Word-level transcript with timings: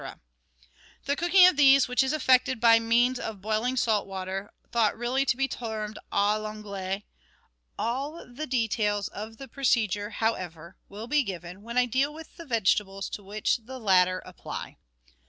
The 1.05 1.15
cooking 1.15 1.45
of 1.45 1.57
these, 1.57 1.87
which 1.87 2.01
is 2.01 2.11
effected 2.11 2.59
by 2.59 2.79
means 2.79 3.19
of 3.19 3.39
boiling 3.39 3.77
salted 3.77 4.09
water, 4.09 4.51
ought 4.73 4.97
really 4.97 5.25
to 5.25 5.37
be 5.37 5.47
termed" 5.47 5.97
a 6.11 6.15
I'anglaise." 6.15 7.03
All 7.77 8.25
the 8.27 8.47
details 8.47 9.09
of 9.09 9.37
the 9.37 9.47
procedure, 9.47 10.09
however, 10.09 10.75
will 10.89 11.05
be 11.05 11.21
given 11.21 11.61
when 11.61 11.77
I 11.77 11.85
deal 11.85 12.11
with 12.11 12.35
the 12.37 12.45
vegetables 12.47 13.09
to 13.11 13.23
which 13.23 13.57
the 13.57 13.77
latter 13.77 14.23
apply. 14.25 14.77